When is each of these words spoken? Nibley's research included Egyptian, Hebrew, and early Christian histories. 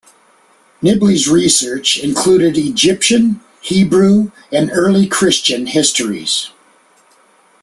Nibley's 0.81 1.27
research 1.29 1.99
included 1.99 2.57
Egyptian, 2.57 3.39
Hebrew, 3.61 4.31
and 4.51 4.71
early 4.73 5.05
Christian 5.05 5.67
histories. 5.67 6.49